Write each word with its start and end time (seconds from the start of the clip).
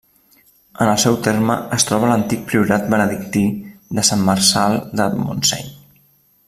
En 0.85 0.89
el 0.93 0.95
seu 1.03 1.17
terme 1.27 1.57
es 1.77 1.85
troba 1.89 2.09
l'antic 2.13 2.41
priorat 2.51 2.89
benedictí 2.95 3.47
de 3.99 4.09
Sant 4.11 4.27
Marçal 4.31 4.83
de 5.01 5.09
Montseny. 5.23 5.71